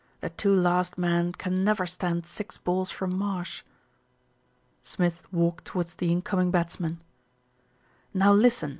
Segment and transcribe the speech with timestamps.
[0.19, 3.61] "The two last men can never stand six balls from Marsh."
[4.81, 6.99] Smith walked towards the incoming batsman.
[8.11, 8.69] "Now listen!"